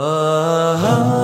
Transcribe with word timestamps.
Uh-huh. 0.00 1.17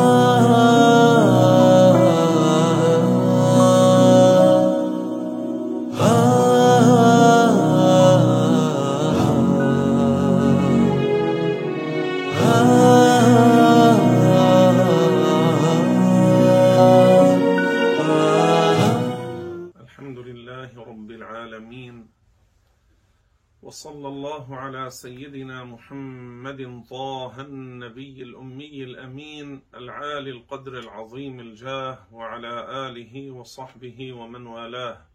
العالي 29.94 30.30
القدر 30.30 30.78
العظيم 30.78 31.40
الجاه 31.40 31.98
وعلى 32.12 32.86
آله 32.86 33.30
وصحبه 33.30 34.12
ومن 34.12 34.46
والاه. 34.46 35.06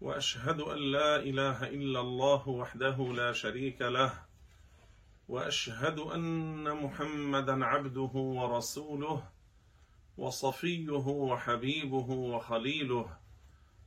وأشهد 0.00 0.60
أن 0.60 0.78
لا 0.78 1.16
إله 1.16 1.68
إلا 1.68 2.00
الله 2.00 2.48
وحده 2.48 2.96
لا 2.96 3.32
شريك 3.32 3.82
له. 3.82 4.12
وأشهد 5.28 5.98
أن 5.98 6.76
محمدا 6.84 7.64
عبده 7.64 8.12
ورسوله 8.14 9.22
وصفيه 10.18 11.06
وحبيبه 11.30 12.08
وخليله 12.10 13.06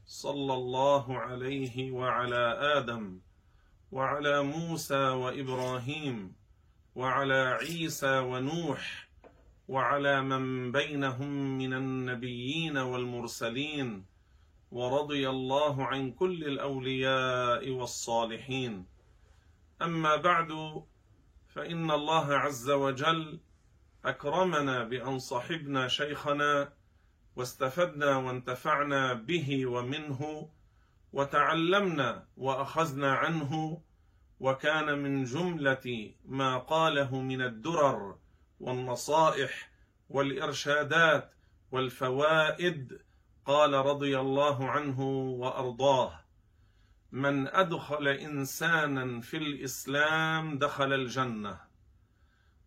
صلى 0.06 0.54
الله 0.54 1.20
عليه 1.20 1.92
وعلى 1.92 2.44
آدم 2.78 3.20
وعلى 3.92 4.44
موسى 4.44 5.08
وإبراهيم 5.10 6.36
وعلى 6.96 7.58
عيسى 7.62 8.20
ونوح 8.20 9.05
وعلى 9.68 10.22
من 10.22 10.72
بينهم 10.72 11.58
من 11.58 11.74
النبيين 11.74 12.78
والمرسلين 12.78 14.06
ورضي 14.72 15.30
الله 15.30 15.86
عن 15.86 16.12
كل 16.12 16.44
الأولياء 16.44 17.70
والصالحين. 17.70 18.86
أما 19.82 20.16
بعد 20.16 20.84
فإن 21.48 21.92
الله 21.92 22.34
عز 22.34 22.70
وجل 22.70 23.40
أكرمنا 24.06 24.84
بأن 24.84 25.20
صحبنا 25.20 25.88
شيخنا 25.88 26.74
واستفدنا 27.36 28.18
وانتفعنا 28.18 29.14
به 29.14 29.66
ومنه 29.66 30.50
وتعلمنا 31.14 32.28
وأخذنا 32.38 33.14
عنه 33.14 33.82
وكان 34.40 35.00
من 35.00 35.24
جملة 35.24 36.12
ما 36.26 36.58
قاله 36.58 37.22
من 37.22 37.42
الدرر 37.42 38.16
والنصائح 38.60 39.70
والإرشادات 40.10 41.32
والفوائد 41.72 43.00
قال 43.46 43.74
رضي 43.74 44.20
الله 44.20 44.70
عنه 44.70 45.02
وأرضاه 45.40 46.26
من 47.12 47.48
أدخل 47.48 48.08
إنسانا 48.08 49.22
في 49.22 49.38
الإسلام 49.38 50.58
دخل 50.58 50.94
الجنة 50.94 51.60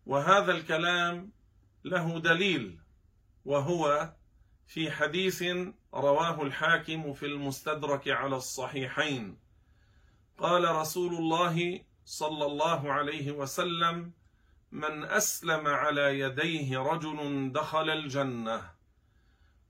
وهذا 0.05 0.51
الكلام 0.51 1.31
له 1.83 2.19
دليل 2.19 2.79
وهو 3.45 4.13
في 4.67 4.91
حديث 4.91 5.43
رواه 5.93 6.43
الحاكم 6.43 7.13
في 7.13 7.25
المستدرك 7.25 8.07
على 8.07 8.35
الصحيحين 8.35 9.37
قال 10.37 10.75
رسول 10.75 11.13
الله 11.13 11.81
صلى 12.05 12.45
الله 12.45 12.93
عليه 12.93 13.31
وسلم 13.31 14.11
من 14.71 15.03
أسلم 15.03 15.67
على 15.67 16.19
يديه 16.19 16.79
رجل 16.79 17.51
دخل 17.53 17.89
الجنة. 17.89 18.71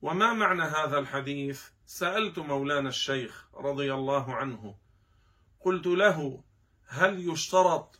وما 0.01 0.33
معنى 0.33 0.63
هذا 0.63 0.99
الحديث؟ 0.99 1.63
سألت 1.85 2.39
مولانا 2.39 2.89
الشيخ 2.89 3.47
رضي 3.53 3.93
الله 3.93 4.35
عنه. 4.35 4.75
قلت 5.59 5.87
له 5.87 6.43
هل 6.87 7.29
يشترط 7.29 7.99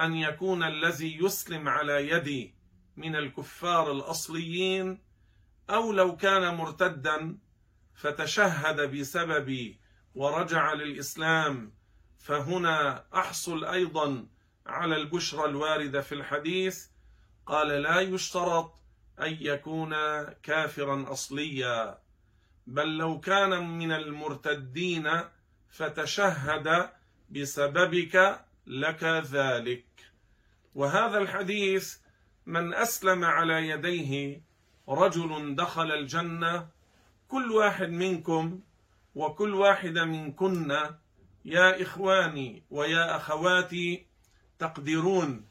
أن 0.00 0.14
يكون 0.14 0.62
الذي 0.62 1.24
يسلم 1.24 1.68
على 1.68 2.08
يدي 2.08 2.54
من 2.96 3.16
الكفار 3.16 3.92
الأصليين؟ 3.92 5.02
أو 5.70 5.92
لو 5.92 6.16
كان 6.16 6.54
مرتدا 6.54 7.38
فتشهد 7.94 8.96
بسببي 8.96 9.80
ورجع 10.14 10.72
للإسلام 10.72 11.72
فهنا 12.18 13.04
أحصل 13.14 13.64
أيضا 13.64 14.26
على 14.66 14.96
البشرى 14.96 15.44
الواردة 15.44 16.00
في 16.00 16.14
الحديث 16.14 16.86
قال 17.46 17.68
لا 17.68 18.00
يشترط 18.00 18.74
أن 19.20 19.36
يكون 19.40 19.94
كافرا 20.42 21.12
اصليا 21.12 21.98
بل 22.66 22.96
لو 22.96 23.20
كان 23.20 23.68
من 23.78 23.92
المرتدين 23.92 25.10
فتشهد 25.70 26.90
بسببك 27.30 28.44
لك 28.66 29.04
ذلك. 29.04 29.86
وهذا 30.74 31.18
الحديث 31.18 31.96
من 32.46 32.74
أسلم 32.74 33.24
على 33.24 33.68
يديه 33.68 34.42
رجل 34.88 35.54
دخل 35.54 35.92
الجنة 35.92 36.68
كل 37.28 37.52
واحد 37.52 37.88
منكم 37.88 38.60
وكل 39.14 39.54
واحدة 39.54 40.04
منكن 40.04 40.70
يا 41.44 41.82
إخواني 41.82 42.64
ويا 42.70 43.16
أخواتي 43.16 44.05
تقدرون 44.58 45.44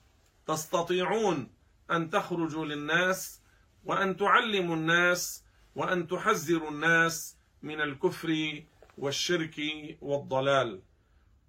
تستطيعون 0.48 1.52
أن 1.92 2.10
تخرجوا 2.10 2.66
للناس 2.66 3.42
وأن 3.84 4.18
تعلموا 4.18 4.76
الناس 4.76 5.44
وأن 5.76 6.08
تحذروا 6.08 6.72
الناس 6.72 7.38
من 7.62 7.82
الكفر 7.82 8.64
والشرك 8.98 9.62
والضلال. 10.02 10.82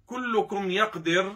كلكم 0.05 0.71
يقدر 0.71 1.35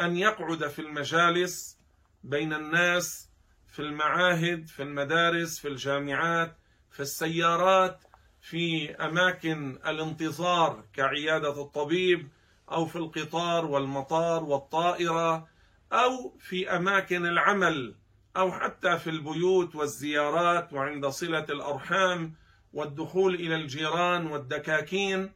أن 0.00 0.16
يقعد 0.16 0.68
في 0.68 0.78
المجالس 0.78 1.78
بين 2.24 2.52
الناس 2.52 3.28
في 3.66 3.82
المعاهد 3.82 4.66
في 4.66 4.82
المدارس 4.82 5.58
في 5.58 5.68
الجامعات 5.68 6.56
في 6.90 7.00
السيارات 7.00 8.04
في 8.40 8.94
أماكن 8.94 9.78
الانتظار 9.86 10.84
كعيادة 10.92 11.62
الطبيب 11.62 12.28
أو 12.72 12.86
في 12.86 12.96
القطار 12.96 13.66
والمطار 13.66 14.44
والطائرة. 14.44 15.48
أو 15.92 16.36
في 16.38 16.76
أماكن 16.76 17.26
العمل 17.26 17.94
أو 18.36 18.52
حتى 18.52 18.98
في 18.98 19.10
البيوت 19.10 19.74
والزيارات 19.74 20.72
وعند 20.72 21.06
صلة 21.06 21.44
الأرحام 21.50 22.34
والدخول 22.72 23.34
إلى 23.34 23.54
الجيران 23.56 24.26
والدكاكين 24.26 25.32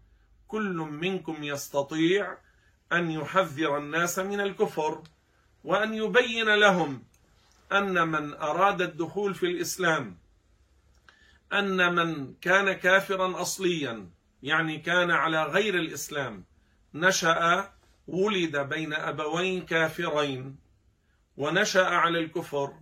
كل 0.49 0.77
منكم 0.77 1.45
يستطيع 1.45 2.39
أن 2.93 3.11
يحذر 3.11 3.79
الناس 3.79 4.19
من 4.19 4.41
الكفر 4.41 5.03
وأن 5.65 5.95
يبين 5.95 6.55
لهم 6.55 7.03
أن 7.73 8.09
من 8.09 8.35
أراد 8.35 8.83
الدخول 8.83 9.35
في 9.35 9.47
الإسلام 9.47 10.19
أن 11.53 11.95
من 11.95 12.35
كان 12.41 12.73
كافرا 12.73 13.41
اصليا 13.41 14.11
يعني 14.43 14.79
كان 14.79 15.11
على 15.11 15.45
غير 15.45 15.75
الإسلام 15.75 16.45
نشأ 16.95 17.73
ولد 18.07 18.57
بين 18.57 18.93
أبوين 18.93 19.67
كافرين 19.67 20.57
ونشأ 21.37 21.85
على 21.85 22.19
الكفر 22.19 22.73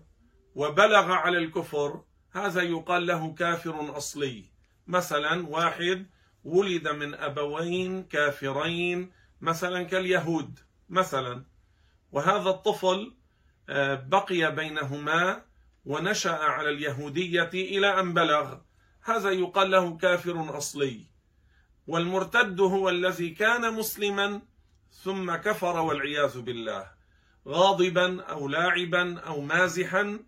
وبلغ 0.54 1.12
على 1.12 1.38
الكفر 1.38 2.04
هذا 2.32 2.62
يقال 2.62 3.06
له 3.06 3.34
كافر 3.34 3.96
أصلي. 3.96 4.44
مثلا 4.86 5.48
واحد 5.48 6.06
ولد 6.44 6.88
من 6.88 7.14
أبوين 7.14 8.02
كافرين 8.02 9.12
مثلا 9.40 9.82
كاليهود 9.82 10.58
مثلا. 10.88 11.44
وهذا 12.12 12.50
الطفل 12.50 13.14
بقي 14.08 14.54
بينهما 14.54 15.44
ونشأ 15.84 16.32
على 16.32 16.70
اليهودية 16.70 17.50
إلى 17.54 18.00
أن 18.00 18.14
بلغ. 18.14 18.58
هذا 19.04 19.30
يقال 19.30 19.70
له 19.70 19.96
كافر 19.96 20.58
أصلي. 20.58 21.06
والمرتد 21.86 22.60
هو 22.60 22.88
الذي 22.88 23.30
كان 23.30 23.74
مسلما 23.74 24.42
ثم 24.92 25.34
كفر 25.34 25.80
والعياذ 25.80 26.40
بالله. 26.40 26.90
غاضبا 27.48 28.22
أو 28.22 28.48
لاعبا 28.48 29.20
أو 29.20 29.40
مازحا 29.40 30.20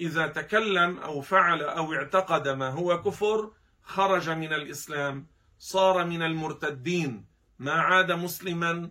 إذا 0.00 0.26
تكلم 0.26 0.98
أو 0.98 1.20
فعل 1.20 1.62
أو 1.62 1.94
اعتقد 1.94 2.48
ما 2.48 2.70
هو 2.70 3.02
كفر 3.02 3.52
خرج 3.82 4.30
من 4.30 4.52
الإسلام 4.52 5.26
صار 5.58 6.04
من 6.04 6.22
المرتدين. 6.22 7.26
ما 7.58 7.72
عاد 7.72 8.12
مسلما. 8.12 8.90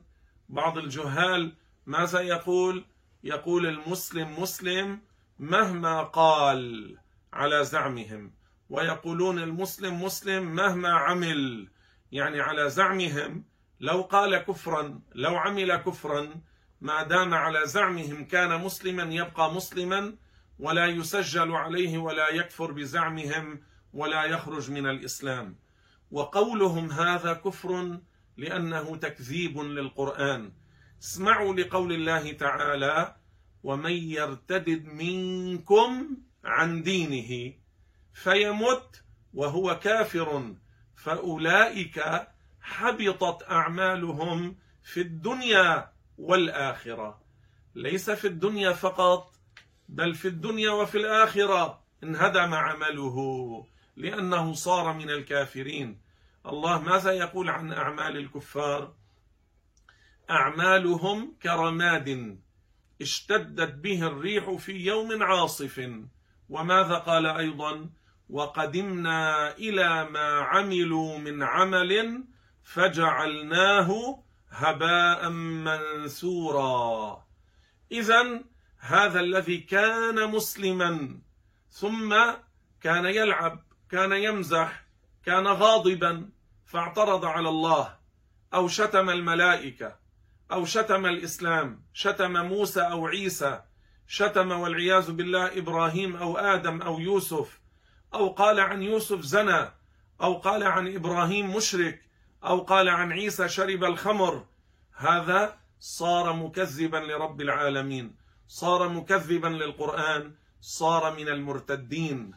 بعض 0.49 0.77
الجهال 0.77 1.55
ماذا 1.85 2.19
يقول؟ 2.19 2.85
يقول 3.23 3.65
المسلم 3.67 4.39
مسلم 4.41 5.01
مهما 5.39 6.03
قال 6.03 6.97
على 7.33 7.63
زعمهم. 7.65 8.33
ويقولون 8.69 9.39
المسلم 9.39 10.03
مسلم 10.03 10.55
مهما 10.55 10.89
عمل 10.89 11.67
يعني 12.11 12.41
على 12.41 12.69
زعمهم 12.69 13.43
لو 13.79 14.01
قال 14.01 14.37
كفرا 14.37 15.01
لو 15.15 15.35
عمل 15.35 15.75
كفرا 15.75 16.41
ما 16.81 17.03
دام 17.03 17.33
على 17.33 17.67
زعمهم 17.67 18.25
كان 18.25 18.61
مسلما 18.61 19.03
يبقى 19.03 19.53
مسلما 19.53 20.15
ولا 20.59 20.85
يسجل 20.85 21.51
عليه 21.51 21.97
ولا 21.97 22.29
يكفر 22.29 22.71
بزعمهم 22.71 23.61
ولا 23.93 24.23
يخرج 24.23 24.71
من 24.71 24.87
الإسلام. 24.87 25.55
وقولهم 26.11 26.91
هذا 26.91 27.33
كفر 27.33 27.99
لأنه 28.37 28.95
تكذيب 28.95 29.59
للقرآن. 29.59 30.51
اسمعوا 31.01 31.53
لقول 31.55 31.93
الله 31.93 32.31
تعالى 32.31 33.15
ومن 33.63 33.91
يرتدد 33.91 34.85
منكم 34.85 36.17
عن 36.43 36.81
دينه 36.83 37.53
فيمت 38.13 39.03
وهو 39.33 39.79
كافر 39.79 40.55
فأولئك 40.95 42.27
حبطت 42.65 43.51
أعمالهم 43.51 44.55
في 44.83 45.01
الدنيا 45.01 45.91
والآخرة. 46.17 47.21
ليس 47.75 48.09
في 48.09 48.27
الدنيا 48.27 48.73
فقط 48.73 49.35
بل 49.89 50.15
في 50.15 50.27
الدنيا 50.27 50.71
وفي 50.71 50.97
الآخرة. 50.97 51.83
انهدم 52.03 52.53
عمله 52.53 53.17
لأنه 53.97 54.53
صار 54.53 54.93
من 54.93 55.09
الكافرين. 55.09 56.01
الله 56.45 56.81
ماذا 56.81 57.11
يقول 57.11 57.49
عن 57.49 57.73
أعمال 57.73 58.17
الكفار؟ 58.17 58.93
أعمالهم 60.29 61.33
كرماد 61.43 62.39
اشتدت 63.01 63.73
به 63.73 64.07
الريح 64.07 64.51
في 64.51 64.85
يوم 64.85 65.23
عاصف. 65.23 65.89
وماذا 66.49 66.95
قال 66.95 67.25
أيضا؟ 67.25 67.89
وقدمنا 68.29 69.51
إلى 69.57 70.09
ما 70.09 70.27
عملوا 70.39 71.17
من 71.17 71.43
عمل 71.43 72.23
فجعلناه 72.65 74.19
هباء 74.49 75.29
منثورا. 75.29 77.25
اذا 77.91 78.41
هذا 78.79 79.19
الذي 79.19 79.57
كان 79.57 80.31
مسلما 80.31 81.19
ثم 81.69 82.15
كان 82.81 83.05
يلعب 83.05 83.63
كان 83.91 84.11
يمزح 84.11 84.85
كان 85.25 85.47
غاضبا 85.47 86.29
فاعترض 86.65 87.25
على 87.25 87.49
الله 87.49 87.97
أو 88.53 88.67
شتم 88.67 89.09
الملائكة 89.09 89.95
أو 90.51 90.65
شتم 90.65 91.05
الإسلام 91.05 91.83
شتم 91.93 92.31
موسى 92.31 92.81
أو 92.81 93.07
عيسى 93.07 93.61
شتم 94.07 94.51
والعياذ 94.51 95.11
بالله 95.11 95.57
إبراهيم 95.57 96.15
أو 96.15 96.37
آدم 96.37 96.81
أو 96.81 96.99
يوسف 96.99 97.59
أو 98.13 98.29
قال 98.29 98.59
عن 98.59 98.83
يوسف 98.83 99.21
زنى 99.21 99.71
أو 100.21 100.33
قال 100.33 100.63
عن 100.63 100.95
إبراهيم 100.95 101.55
مشرك 101.55 102.04
أو 102.45 102.59
قال 102.59 102.89
عن 102.89 103.11
عيسى 103.11 103.49
شرب 103.49 103.83
الخمر. 103.83 104.45
هذا 104.93 105.57
صار 105.79 106.33
مكذبا 106.33 106.97
لرب 106.97 107.41
العالمين. 107.41 108.15
صار 108.47 108.89
مكذبا 108.89 109.47
للقرآن. 109.47 110.35
صار 110.61 111.15
من 111.15 111.29
المرتدين. 111.29 112.31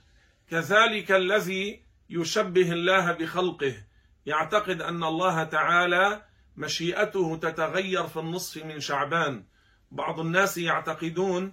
كذلك 0.51 1.13
الذي 1.13 1.83
يشبه 2.11 2.73
الله 2.73 3.13
بخلقه. 3.13 3.75
يعتقد 4.27 4.83
أن 4.83 5.05
الله 5.05 5.45
تعالى 5.45 6.23
مشيئته 6.57 7.37
تتغير 7.37 8.07
في 8.07 8.21
النصف 8.21 8.65
من 8.65 8.81
شعبان. 8.81 9.45
بعض 9.91 10.21
الناس 10.21 10.59
يعتقدون 10.59 11.53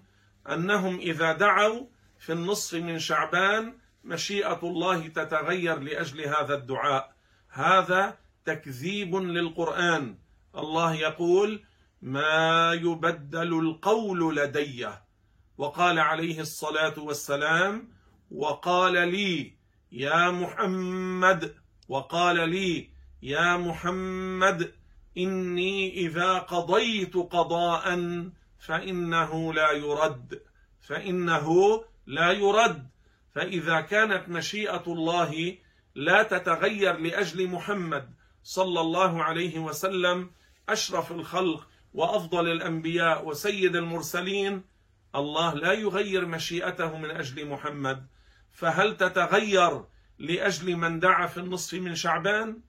أنهم 0.49 0.99
إذا 0.99 1.31
دعوا 1.31 1.85
في 2.19 2.33
النصف 2.33 2.73
من 2.73 2.99
شعبان 2.99 3.73
مشيئة 4.03 4.59
الله 4.63 5.07
تتغير 5.07 5.79
لأجل 5.79 6.21
هذا 6.21 6.55
الدعاء. 6.55 7.15
هذا 7.49 8.17
تكذيب 8.45 9.15
للقرآن. 9.15 10.17
الله 10.55 10.93
يقول 10.95 11.63
ما 12.01 12.73
يبدل 12.73 13.59
القول 13.59 14.35
لدي 14.35 14.87
وقال 15.57 15.99
عليه 15.99 16.39
الصلاة 16.39 16.99
والسلام 16.99 17.87
وقال 18.31 18.93
لي 18.93 19.53
يا 19.91 20.31
محمد 20.31 21.55
وقال 21.89 22.49
لي 22.49 22.89
يا 23.21 23.57
محمد 23.57 24.73
إني 25.17 25.97
إذا 25.97 26.33
قضيت 26.33 27.15
قضاء 27.17 27.85
فإنه 28.59 29.53
لا 29.53 29.71
يرد 29.71 30.41
فإنه 30.81 31.47
لا 32.07 32.31
يرد. 32.31 32.87
فإذا 33.35 33.81
كانت 33.81 34.29
مشيئة 34.29 34.83
الله 34.87 35.57
لا 35.95 36.23
تتغير 36.23 36.97
لأجل 36.97 37.47
محمد 37.47 38.13
صلى 38.45 38.81
الله 38.81 39.23
عليه 39.23 39.59
وسلم 39.59 40.31
أشرف 40.69 41.11
الخلق 41.11 41.67
وأفضل 41.93 42.51
الأنبياء 42.51 43.25
وسيد 43.27 43.75
المرسلين. 43.75 44.63
الله 45.15 45.53
لا 45.53 45.73
يغير 45.73 46.25
مشيئته 46.25 46.97
من 46.97 47.11
أجل 47.11 47.47
محمد. 47.49 48.07
فهل 48.51 48.97
تتغير 48.97 49.85
لأجل 50.19 50.75
من 50.75 50.99
دعا 50.99 51.27
في 51.27 51.37
النصف 51.37 51.73
من 51.73 51.95
شعبان؟ 51.95 52.61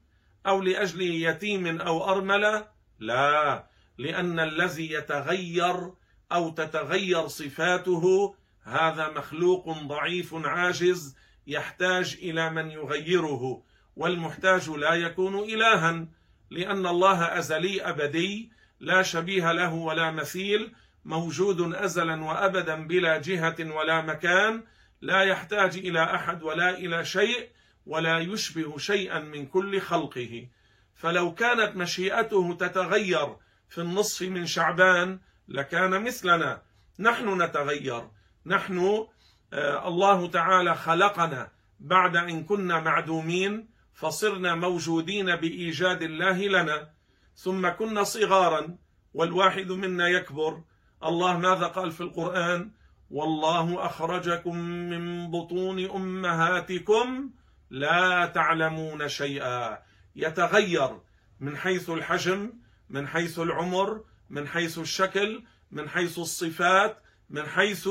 أو 0.47 0.63
لأجل 0.63 1.03
يتيم 1.03 1.81
أو 1.81 2.11
أرملة؟ 2.11 2.69
لا 2.99 3.67
لأن 3.99 4.41
الذي 4.41 4.93
يتغير 4.93 5.93
أو 6.33 6.51
تتغير 6.51 7.29
صفاته 7.29 8.35
هذا 8.63 9.11
مخلوق 9.11 9.79
ضعيف 9.83 10.35
عاجز 10.35 11.17
يحتاج 11.47 12.19
إلى 12.23 12.51
من 12.51 12.71
يغيره. 12.71 13.63
والمحتاج 13.97 14.71
لا 14.71 14.95
يكون 14.95 15.39
الها 15.39 16.07
لأن 16.51 16.87
الله 16.87 17.39
أزلي 17.39 17.83
أبدي 17.83 18.53
لا 18.81 19.03
شبيه 19.03 19.53
له 19.53 19.75
ولا 19.75 20.11
مثيل 20.11 20.73
موجود 21.05 21.75
ازلا 21.75 22.25
وابدا 22.25 22.87
بلا 22.87 23.19
جهة 23.19 23.57
ولا 23.61 24.03
مكان 24.03 24.63
لا 25.01 25.23
يحتاج 25.23 25.77
إلى 25.77 26.05
أحد 26.05 26.43
ولا 26.43 26.71
إلى 26.71 27.05
شيء 27.05 27.49
ولا 27.87 28.19
يشبه 28.19 28.79
شيئا 28.79 29.19
من 29.19 29.47
كل 29.47 29.81
خلقه. 29.81 30.49
فلو 30.95 31.35
كانت 31.35 31.77
مشيئته 31.77 32.55
تتغير 32.55 33.37
في 33.69 33.81
النصف 33.81 34.23
من 34.23 34.47
شعبان 34.47 35.19
لكان 35.49 36.05
مثلنا. 36.05 36.63
نحن 36.99 37.43
نتغير. 37.43 38.09
نحن 38.47 39.07
آه، 39.53 39.89
الله 39.89 40.27
تعالى 40.31 40.75
خلقنا 40.75 41.51
بعد 41.81 42.17
إن 42.17 42.45
كنا 42.45 42.81
معدومين. 42.81 43.69
فصرنا 43.97 44.55
موجودين 44.55 45.37
بإيجاد 45.37 46.03
الله 46.03 46.49
لنا 46.49 46.91
ثم 47.37 47.69
كنا 47.69 48.03
صغارا 48.03 48.77
والواحد 49.15 49.73
منا 49.73 50.09
يكبر. 50.09 50.63
الله 51.05 51.39
ماذا 51.39 51.67
قال 51.67 51.93
في 51.93 52.01
القرآن؟ 52.01 52.71
والله 53.11 53.87
أخرجكم 53.87 54.57
من 54.57 55.31
بطون 55.31 55.91
أمهاتكم 55.91 57.31
لا 57.71 58.27
تعلمون 58.27 59.09
شيئا. 59.09 59.79
يتغير 60.17 61.01
من 61.41 61.57
حيث 61.57 61.91
الحجم 61.91 62.53
من 62.91 63.09
حيث 63.09 63.39
العمر 63.39 64.05
من 64.31 64.49
حيث 64.49 64.79
الشكل 64.79 65.43
من 65.71 65.89
حيث 65.89 66.19
الصفات 66.19 67.03
من 67.31 67.47
حيث 67.47 67.89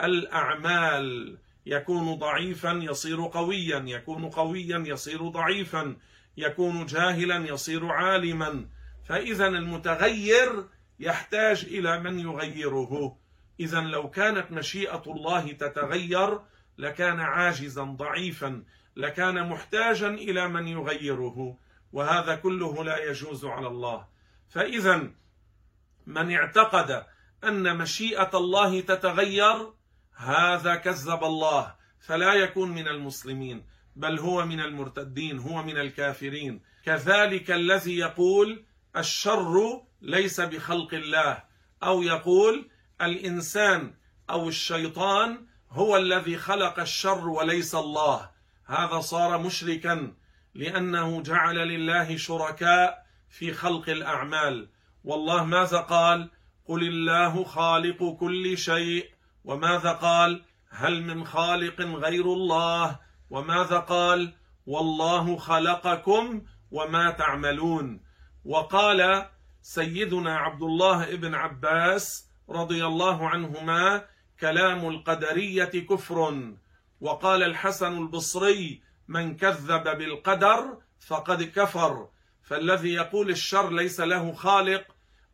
الأعمال. 0.00 1.38
يكون 1.66 2.14
ضعيفا 2.14 2.70
يصير 2.82 3.26
قويا 3.26 3.84
يكون 3.86 4.30
قويا 4.30 4.84
يصير 4.86 5.28
ضعيفا 5.28 5.96
يكون 6.36 6.86
جاهلا 6.86 7.36
يصير 7.36 7.86
عالما. 7.86 8.68
فاذا 9.04 9.46
المتغير 9.46 10.68
يحتاج 11.00 11.64
إلى 11.64 12.00
من 12.00 12.20
يغيره. 12.20 13.16
اذا 13.60 13.80
لو 13.80 14.10
كانت 14.10 14.52
مشيئة 14.52 15.02
الله 15.06 15.52
تتغير 15.52 16.40
لكان 16.78 17.20
عاجزا 17.20 17.82
ضعيفا 17.82 18.64
لكان 18.96 19.48
محتاجا 19.48 20.08
إلى 20.08 20.48
من 20.48 20.68
يغيره. 20.68 21.58
وهذا 21.92 22.34
كله 22.34 22.84
لا 22.84 23.10
يجوز 23.10 23.44
على 23.44 23.66
الله. 23.66 24.06
فاذا 24.48 25.10
من 26.06 26.34
اعتقد 26.34 27.06
أن 27.44 27.78
مشيئة 27.78 28.30
الله 28.34 28.80
تتغير 28.80 29.72
هذا 30.16 30.74
كذب 30.74 31.24
الله 31.24 31.74
فلا 32.00 32.34
يكون 32.34 32.70
من 32.70 32.88
المسلمين 32.88 33.66
بل 33.96 34.18
هو 34.18 34.46
من 34.46 34.60
المرتدين 34.60 35.38
هو 35.38 35.62
من 35.62 35.78
الكافرين. 35.78 36.62
كذلك 36.84 37.50
الذي 37.50 37.98
يقول 37.98 38.64
الشر 38.96 39.82
ليس 40.02 40.40
بخلق 40.40 40.94
الله 40.94 41.42
أو 41.82 42.02
يقول 42.02 42.70
الإنسان 43.02 43.94
أو 44.30 44.48
الشيطان 44.48 45.46
هو 45.70 45.96
الذي 45.96 46.36
خلق 46.36 46.80
الشر 46.80 47.28
وليس 47.28 47.74
الله. 47.74 48.30
هذا 48.66 49.00
صار 49.00 49.38
مشركا 49.38 50.14
لأنه 50.54 51.22
جعل 51.22 51.56
لله 51.56 52.16
شركاء 52.16 53.06
في 53.28 53.52
خلق 53.52 53.88
الأعمال. 53.88 54.68
والله 55.04 55.44
ماذا 55.44 55.78
قال؟ 55.78 56.30
قل 56.66 56.82
الله 56.82 57.44
خالق 57.44 58.16
كل 58.20 58.58
شيء. 58.58 59.13
وماذا 59.44 59.92
قال؟ 59.92 60.44
هل 60.70 61.02
من 61.02 61.24
خالق 61.24 61.80
غير 61.80 62.24
الله؟ 62.24 62.98
وماذا 63.30 63.78
قال؟ 63.78 64.34
والله 64.66 65.36
خلقكم 65.36 66.42
وما 66.70 67.10
تعملون. 67.10 68.00
وقال 68.44 69.26
سيدنا 69.62 70.36
عبد 70.36 70.62
الله 70.62 71.16
بن 71.16 71.34
عباس 71.34 72.30
رضي 72.48 72.86
الله 72.86 73.28
عنهما 73.28 74.04
كلام 74.40 74.88
القدرية 74.88 75.64
كفر. 75.64 76.52
وقال 77.00 77.42
الحسن 77.42 77.98
البصري 77.98 78.82
من 79.08 79.36
كذب 79.36 79.82
بالقدر 79.98 80.78
فقد 81.00 81.42
كفر. 81.42 82.08
فالذي 82.42 82.92
يقول 82.92 83.30
الشر 83.30 83.70
ليس 83.72 84.00
له 84.00 84.32
خالق 84.32 84.84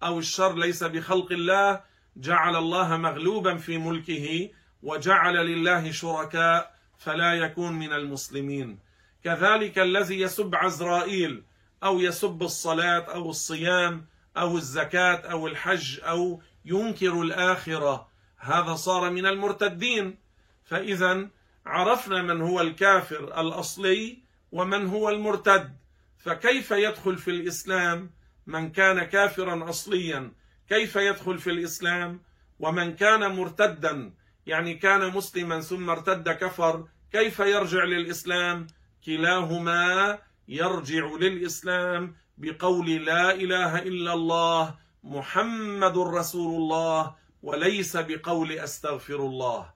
أو 0.02 0.18
الشر 0.18 0.54
ليس 0.54 0.84
بخلق 0.84 1.32
الله 1.32 1.89
جعل 2.16 2.56
الله 2.56 2.96
مغلوبا 2.96 3.56
في 3.56 3.78
ملكه 3.78 4.50
وجعل 4.82 5.34
لله 5.34 5.90
شركاء 5.90 6.74
فلا 6.98 7.34
يكون 7.34 7.72
من 7.72 7.92
المسلمين. 7.92 8.78
كذلك 9.24 9.78
الذي 9.78 10.20
يسب 10.20 10.54
عزرائيل 10.54 11.42
أو 11.82 12.00
يسب 12.00 12.42
الصلاة 12.42 13.14
أو 13.14 13.30
الصيام 13.30 14.06
أو 14.36 14.56
الزكاة 14.56 15.16
أو 15.16 15.46
الحج 15.46 16.00
أو 16.00 16.42
ينكر 16.64 17.22
الآخرة 17.22 18.08
هذا 18.38 18.74
صار 18.74 19.10
من 19.10 19.26
المرتدين. 19.26 20.18
فاذا 20.64 21.28
عرفنا 21.66 22.22
من 22.22 22.40
هو 22.40 22.60
الكافر 22.60 23.40
الأصلي 23.40 24.18
ومن 24.52 24.86
هو 24.86 25.08
المرتد. 25.08 25.76
فكيف 26.18 26.70
يدخل 26.70 27.18
في 27.18 27.30
الإسلام 27.30 28.10
من 28.46 28.70
كان 28.70 29.04
كافرا 29.04 29.70
اصليا؟ 29.70 30.32
كيف 30.70 30.96
يدخل 30.96 31.38
في 31.38 31.50
الإسلام؟ 31.50 32.22
ومن 32.60 32.96
كان 32.96 33.36
مرتدا 33.36 34.12
يعني 34.46 34.74
كان 34.74 35.12
مسلما 35.12 35.60
ثم 35.60 35.90
ارتد 35.90 36.28
كفر 36.28 36.88
كيف 37.12 37.38
يرجع 37.38 37.84
للإسلام؟ 37.84 38.66
كلاهما 39.06 40.18
يرجع 40.48 41.04
للإسلام 41.20 42.14
بقول 42.38 42.90
لا 42.90 43.34
إله 43.34 43.78
إلا 43.78 44.12
الله 44.12 44.74
محمد 45.04 45.98
رسول 45.98 46.62
الله 46.62 47.14
وليس 47.42 47.96
بقول 47.96 48.52
أستغفر 48.52 49.16
الله. 49.16 49.70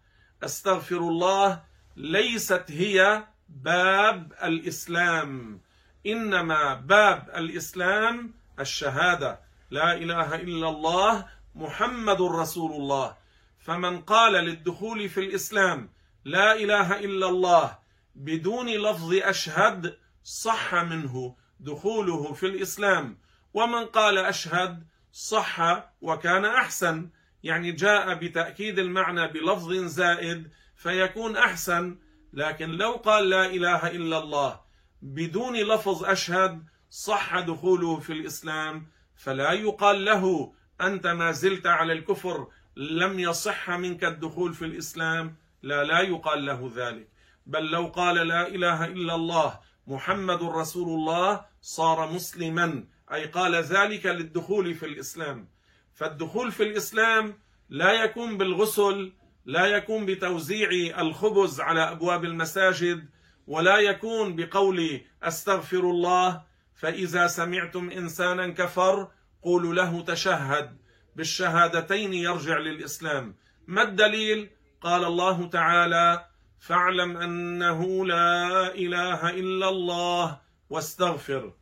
أستغفر 0.45 0.97
الله 0.99 1.63
ليست 1.97 2.65
هي 2.69 3.25
باب 3.49 4.33
الإسلام 4.43 5.61
إنما 6.07 6.75
باب 6.75 7.31
الإسلام 7.37 8.35
الشهادة. 8.61 9.41
لا 9.71 9.95
إله 9.95 10.35
إلا 10.35 10.69
الله 10.69 11.27
محمد 11.55 12.23
رسول 12.23 12.73
الله. 12.73 13.17
فمن 13.59 14.01
قال 14.01 14.33
للدخول 14.33 15.09
في 15.09 15.21
الإسلام 15.21 15.89
لا 16.25 16.53
إله 16.57 16.99
إلا 16.99 17.29
الله 17.29 17.79
بدون 18.15 18.69
لفظ 18.69 19.15
أشهد 19.15 19.99
صح 20.25 20.75
منه 20.75 21.37
دخوله 21.61 22.33
في 22.33 22.47
الإسلام. 22.47 23.19
ومن 23.55 23.85
قال 23.87 24.19
أشهد 24.19 24.87
صح 25.13 25.61
وكان 26.01 26.45
أحسن. 26.45 27.11
يعني 27.43 27.73
جاء 27.73 28.15
بتأكيد 28.15 28.79
المعنى 28.79 29.29
بلفظ 29.29 29.73
زائد 29.73 30.51
فيكون 30.77 31.37
أحسن. 31.37 31.99
لكن 32.33 32.71
لو 32.71 32.93
قال 32.93 33.29
لا 33.29 33.47
إله 33.47 33.87
إلا 33.87 34.19
الله 34.19 34.61
بدون 35.03 35.57
لفظ 35.57 36.05
أشهد 36.05 36.65
صح 36.91 37.39
دخوله 37.39 38.01
في 38.01 38.13
الإسلام. 38.13 38.87
فلا 39.17 39.53
يقال 39.53 40.05
له 40.05 40.53
أنت 40.81 41.07
ما 41.07 41.33
زلت 41.33 41.67
على 41.67 41.93
الكفر 41.93 42.49
لم 42.77 43.21
يصح 43.21 43.71
منك 43.71 44.05
الدخول 44.05 44.55
في 44.55 44.65
الإسلام. 44.65 45.37
لا 45.63 45.85
لا 45.85 46.01
يقال 46.01 46.47
له 46.47 46.73
ذلك. 46.75 47.09
بل 47.47 47.71
لو 47.71 47.87
قال 47.87 48.15
لا 48.15 48.49
إله 48.49 48.85
إلا 48.85 49.15
الله 49.15 49.61
محمد 49.87 50.43
رسول 50.43 50.89
الله 50.89 51.45
صار 51.61 52.13
مسلما 52.13 52.85
أي 53.13 53.27
قال 53.27 53.55
ذلك 53.55 54.07
للدخول 54.07 54.75
في 54.75 54.87
الإسلام. 54.87 55.49
فالدخول 55.95 56.53
في 56.53 56.63
الإسلام 56.63 57.39
لا 57.69 57.93
يكون 57.93 58.39
بالغسل 58.39 59.13
لا 59.47 59.67
يكون 59.67 60.07
بتوزيع 60.07 61.01
الخبز 61.01 61.61
على 61.61 61.81
أبواب 61.91 62.25
المساجد 62.25 63.09
ولا 63.47 63.79
يكون 63.79 64.37
بقول 64.37 65.01
أستغفر 65.23 65.91
الله 65.91 66.43
فإذا 66.75 67.27
سمعتم 67.27 67.91
إنسانا 67.91 68.49
كفر 68.49 69.09
قولوا 69.43 69.75
له 69.75 70.03
تشهد. 70.03 70.77
بالشهادتين 71.17 72.15
يرجع 72.15 72.59
للإسلام. 72.59 73.35
ما 73.67 73.83
الدليل؟ 73.83 74.51
قال 74.81 75.05
الله 75.05 75.49
تعالى 75.49 76.27
فاعلم 76.61 77.17
أنه 77.17 78.07
لا 78.07 78.75
إله 78.75 79.31
إلا 79.31 79.69
الله 79.69 80.41
واستغفر. 80.71 81.53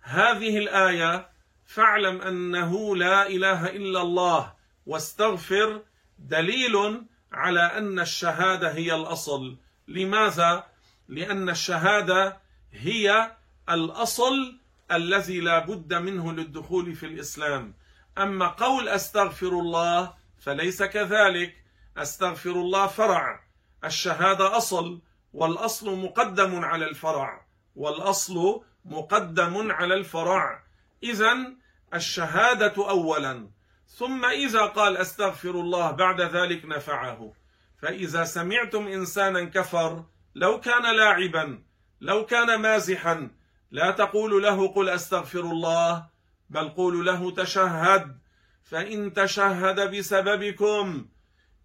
هذه 0.00 0.58
الآية 0.58 1.28
فاعلم 1.66 2.22
أنه 2.22 2.96
لا 2.96 3.26
إله 3.26 3.66
إلا 3.66 4.00
الله 4.00 4.52
واستغفر 4.86 5.82
دليل 6.18 7.02
على 7.32 7.60
أن 7.60 8.00
الشهادة 8.00 8.72
هي 8.72 8.94
الأصل. 8.94 9.56
لماذا؟ 9.88 10.66
لأن 11.08 11.48
الشهادة 11.48 12.36
هي 12.72 13.36
الأصل 13.70 14.58
الذي 14.92 15.40
لا 15.40 15.58
بد 15.58 15.94
منه 15.94 16.32
للدخول 16.32 16.94
في 16.94 17.06
الإسلام. 17.06 17.74
أما 18.18 18.48
قول 18.48 18.88
أستغفر 18.88 19.48
الله 19.48 20.14
فليس 20.38 20.82
كذلك. 20.82 21.56
أستغفر 21.96 22.50
الله 22.50 22.86
فرع. 22.86 23.44
الشهادة 23.84 24.56
أصل 24.56 25.00
والأصل 25.32 25.98
مقدم 25.98 26.64
على 26.64 26.88
الفرع. 26.88 27.46
والأصل 27.76 28.62
مقدم 28.84 29.72
على 29.72 29.94
الفرع. 29.94 30.62
اذا 31.02 31.36
الشهادة 31.94 32.90
اولا. 32.90 33.48
ثم 33.88 34.24
إذا 34.24 34.60
قال 34.60 34.96
أستغفر 34.96 35.50
الله 35.50 35.90
بعد 35.90 36.20
ذلك 36.20 36.64
نفعه. 36.64 37.32
فإذا 37.82 38.24
سمعتم 38.24 38.86
انسانا 38.86 39.44
كفر 39.44 40.04
لو 40.34 40.60
كان 40.60 40.96
لاعبا 40.96 41.62
لو 42.00 42.26
كان 42.26 42.60
مازحا 42.60 43.30
لا 43.70 43.90
تقول 43.90 44.42
له 44.42 44.68
قل 44.68 44.88
أستغفر 44.88 45.40
الله 45.40 46.06
بل 46.50 46.68
قولوا 46.68 47.04
له 47.04 47.30
تشهد 47.30 48.18
فإن 48.62 49.12
تشهد 49.12 49.96
بسببكم 49.96 51.06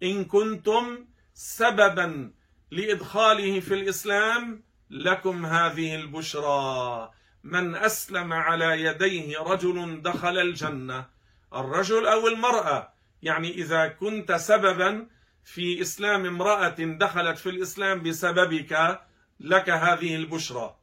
إن 0.02 0.24
كنتم 0.24 1.06
سببا 1.34 2.32
لإدخاله 2.70 3.60
في 3.60 3.74
الإسلام 3.74 4.62
لكم 4.90 5.46
هذه 5.46 5.94
البشرى. 5.94 7.10
من 7.44 7.76
أسلم 7.76 8.32
على 8.32 8.82
يديه 8.82 9.38
رجل 9.38 10.02
دخل 10.02 10.38
الجنة 10.38 11.06
الرجل 11.54 12.06
أو 12.06 12.28
المرأة 12.28 12.92
يعني 13.22 13.50
إذا 13.50 13.88
كنت 13.88 14.32
سببا 14.32 15.06
في 15.44 15.80
إسلام 15.80 16.26
امرأة 16.26 16.76
دخلت 16.78 17.38
في 17.38 17.48
الإسلام 17.48 18.02
بسببك 18.02 19.00
لك 19.40 19.70
هذه 19.70 20.16
البشرى. 20.16 20.76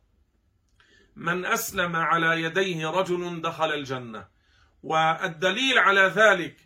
من 1.18 1.46
أسلم 1.46 1.96
على 1.96 2.42
يديه 2.42 2.90
رجل 2.90 3.42
دخل 3.42 3.74
الجنة. 3.74 4.28
والدليل 4.84 5.78
على 5.78 6.02
ذلك 6.02 6.58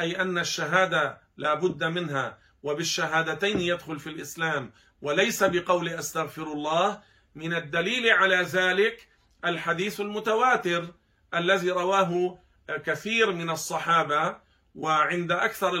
أي 0.00 0.20
أن 0.20 0.38
الشهادة 0.38 1.20
لا 1.36 1.54
بد 1.54 1.84
منها 1.84 2.38
وبالشهادتين 2.62 3.60
يدخل 3.60 3.98
في 3.98 4.06
الإسلام 4.06 4.72
وليس 5.02 5.42
بقول 5.42 5.88
أستغفر 5.88 6.52
الله. 6.52 7.02
من 7.34 7.54
الدليل 7.54 8.10
على 8.10 8.36
ذلك 8.36 9.08
الحديث 9.44 10.00
المتواتر 10.00 10.94
الذي 11.34 11.70
رواه 11.70 12.38
كثير 12.84 13.32
من 13.32 13.50
الصحابة 13.50 14.36
وعند 14.74 15.32
أكثر 15.32 15.74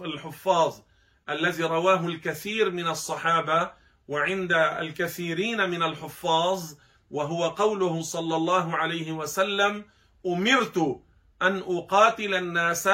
الحفاظ 0.00 0.80
الذي 1.28 1.62
رواه 1.62 2.06
الكثير 2.06 2.70
من 2.70 2.86
الصحابة 2.86 3.72
وعند 4.08 4.52
الكثيرين 4.52 5.70
من 5.70 5.82
الحفاظ 5.82 6.74
وهو 7.10 7.48
قوله 7.48 8.02
صلى 8.02 8.36
الله 8.36 8.76
عليه 8.76 9.12
وسلم 9.12 9.84
أمرت 10.26 11.00
أن 11.42 11.58
أقاتل 11.66 12.34
الناس 12.34 12.88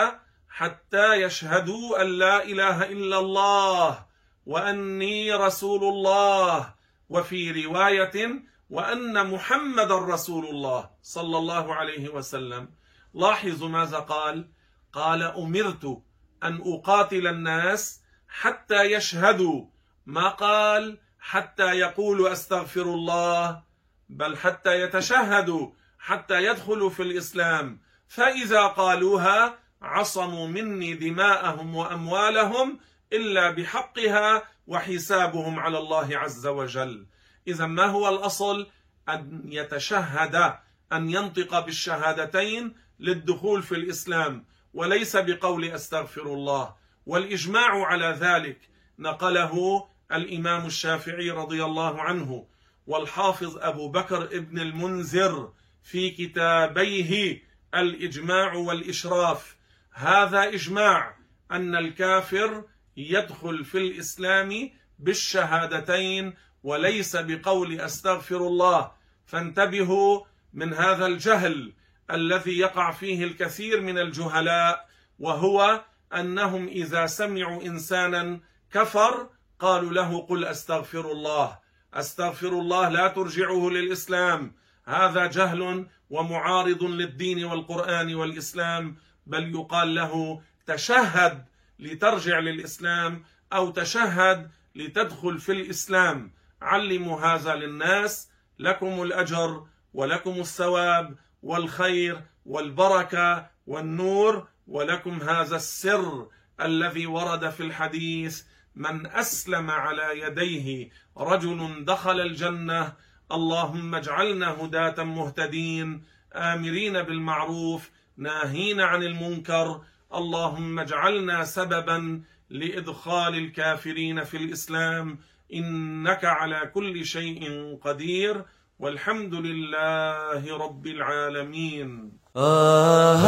حتى 0.49 1.15
يشهدوا 1.15 2.03
أن 2.03 2.07
لا 2.07 2.45
إله 2.45 2.83
إلا 2.83 3.19
الله 3.19 4.07
وأني 4.47 5.33
رسول 5.33 5.85
الله. 5.85 6.75
وفي 7.11 7.65
رواية 7.65 8.43
وأن 8.71 9.31
محمدا 9.31 9.99
رسول 9.99 10.47
الله 10.47 10.91
صلى 11.03 11.39
الله 11.39 11.75
عليه 11.75 12.09
وسلم. 12.09 12.69
لاحظوا 13.15 13.69
ماذا 13.69 13.99
قال؟ 13.99 14.49
قال 14.93 15.23
أمرت 15.23 16.03
أن 16.43 16.63
أقاتل 16.67 17.27
الناس 17.27 18.03
حتى 18.29 18.83
يشهدوا. 18.83 19.67
ما 20.07 20.29
قال؟ 20.29 20.99
حتى 21.19 21.65
يقولوا 21.65 22.33
أستغفر 22.33 22.83
الله. 22.83 23.63
بل 24.11 24.37
حتى 24.37 24.81
يتشهدوا 24.81 25.71
حتى 25.99 26.45
يدخلوا 26.45 26.91
في 26.91 27.03
الإسلام. 27.03 27.81
فإذا 28.09 28.67
قالوها 28.67 29.59
عصموا 29.83 30.49
مني 30.49 30.95
دماءهم 30.95 31.75
وأموالهم 31.75 32.79
إلا 33.13 33.51
بحقها 33.51 34.43
وحسابهم 34.67 35.61
على 35.61 35.79
الله 35.79 36.19
عز 36.19 36.47
وجل. 36.47 37.07
إذا 37.49 37.67
ما 37.67 37.87
هو 37.87 38.09
الأصل؟ 38.09 38.67
أن 39.09 39.43
يتشهد 39.45 40.55
أن 40.93 41.11
ينطق 41.11 41.59
بالشهادتين 41.59 42.75
للدخول 43.01 43.63
في 43.63 43.75
الإسلام. 43.75 44.45
وليس 44.75 45.17
بقول 45.17 45.65
أستغفر 45.65 46.23
الله. 46.23 46.75
والإجماع 47.07 47.87
على 47.87 48.07
ذلك 48.07 48.69
نقله 48.99 49.87
الإمام 50.13 50.67
الشافعي 50.67 51.31
رضي 51.31 51.65
الله 51.65 52.03
عنه. 52.03 52.47
والحافظ 52.91 53.59
أبو 53.59 53.89
بكر 53.89 54.25
ابن 54.25 54.59
المنذر 54.59 55.53
في 55.83 56.11
كتابيه 56.11 57.43
الإجماع 57.75 58.55
والإشراف. 58.55 59.57
هذا 59.93 60.49
إجماع 60.49 61.17
أن 61.51 61.77
الكافر 61.77 62.65
يدخل 62.97 63.65
في 63.65 63.79
الإسلام 63.79 64.71
بالشهادتين 64.99 66.35
وليس 66.63 67.17
بقول 67.17 67.81
أستغفر 67.81 68.37
الله. 68.37 68.93
فانتبهوا 69.27 70.25
من 70.53 70.75
هذا 70.75 71.07
الجهل 71.07 71.73
الذي 72.11 72.59
يقع 72.59 72.91
فيه 72.91 73.25
الكثير 73.25 73.81
من 73.81 73.99
الجهلاء 73.99 74.89
وهو 75.19 75.85
أنهم 76.15 76.69
إذا 76.69 77.07
سمعوا 77.07 77.63
إنسانا 77.63 78.41
كفر 78.73 79.29
قالوا 79.59 79.93
له 79.93 80.27
قل 80.27 80.45
أستغفر 80.45 81.13
الله. 81.13 81.70
أستغفر 81.95 82.49
الله 82.49 82.89
لا 82.89 83.09
ترجعه 83.09 83.71
للإسلام. 83.71 84.55
هذا 84.85 85.27
جهل 85.27 85.87
ومعارض 86.11 86.83
للدين 86.83 87.45
والقرآن 87.45 88.15
والإسلام 88.15 88.97
بل 89.27 89.55
يقال 89.55 89.95
له 89.95 90.43
تشهد 90.67 91.45
لترجع 91.79 92.39
للإسلام 92.39 93.25
أو 93.53 93.71
تشهد 93.71 94.51
لتدخل 94.75 95.39
في 95.39 95.53
الإسلام. 95.53 96.33
علموا 96.63 97.21
هذا 97.21 97.55
للناس 97.55 98.29
لكم 98.59 99.03
الأجر 99.03 99.67
ولكم 99.95 100.31
الثواب 100.31 101.15
والخير 101.43 102.23
والبركة 102.47 103.51
والنور 103.67 104.49
ولكم 104.67 105.23
هذا 105.23 105.57
السر 105.57 106.29
الذي 106.61 107.07
ورد 107.07 107.51
في 107.51 107.63
الحديث. 107.63 108.43
من 108.77 109.07
أسلم 109.07 109.71
على 109.71 110.21
يديه 110.21 110.91
رجل 111.19 111.85
دخل 111.85 112.21
الجنة. 112.21 112.93
اللهم 113.33 113.95
اجعلنا 113.95 114.51
هداة 114.51 115.05
مهتدين 115.05 116.03
آمرين 116.35 117.03
بالمعروف 117.03 117.91
ناهين 118.17 118.81
عن 118.81 119.03
المنكر. 119.03 119.81
اللهم 120.15 120.79
اجعلنا 120.79 121.45
سببا 121.45 122.23
لإدخال 122.51 123.35
الكافرين 123.35 124.25
في 124.25 124.37
الإسلام. 124.37 125.19
إنك 125.55 126.25
على 126.25 126.71
كل 126.75 127.05
شيء 127.05 127.79
قدير. 127.85 128.45
والحمد 128.79 129.35
لله 129.35 130.59
رب 130.59 130.87
العالمين. 130.87 132.13
آه 132.37 133.21